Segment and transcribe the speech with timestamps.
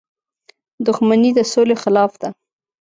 [0.85, 2.29] •دښمني د سولې خلاف ده.